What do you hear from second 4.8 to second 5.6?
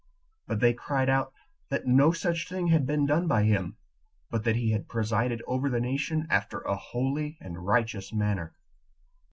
presided